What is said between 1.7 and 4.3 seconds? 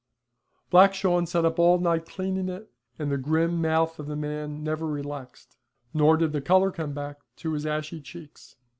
night cleaning it, and the grim mouth of the